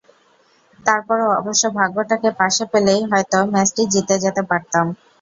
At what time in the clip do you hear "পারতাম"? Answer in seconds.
4.49-4.85